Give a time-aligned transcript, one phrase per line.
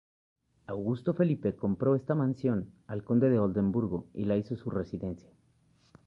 [0.65, 5.29] Augusto Felipe compró esta mansión al Conde de Oldenburgo, y la hizo su residencia.